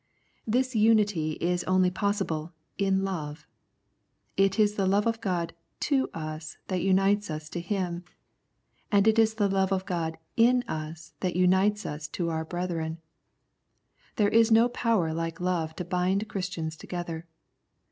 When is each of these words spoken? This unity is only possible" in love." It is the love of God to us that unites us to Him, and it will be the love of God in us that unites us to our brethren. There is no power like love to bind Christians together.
This 0.47 0.75
unity 0.75 1.33
is 1.33 1.63
only 1.65 1.91
possible" 1.91 2.53
in 2.89 3.03
love." 3.03 3.45
It 4.35 4.57
is 4.57 4.73
the 4.73 4.87
love 4.87 5.05
of 5.05 5.21
God 5.21 5.53
to 5.81 6.09
us 6.11 6.57
that 6.69 6.81
unites 6.81 7.29
us 7.29 7.49
to 7.49 7.59
Him, 7.61 8.03
and 8.91 9.07
it 9.07 9.15
will 9.19 9.27
be 9.27 9.33
the 9.37 9.47
love 9.47 9.71
of 9.71 9.85
God 9.85 10.17
in 10.35 10.63
us 10.67 11.13
that 11.19 11.35
unites 11.35 11.85
us 11.85 12.07
to 12.17 12.29
our 12.29 12.43
brethren. 12.43 12.97
There 14.15 14.29
is 14.29 14.51
no 14.51 14.69
power 14.69 15.13
like 15.13 15.39
love 15.39 15.75
to 15.75 15.85
bind 15.85 16.27
Christians 16.27 16.75
together. 16.75 17.27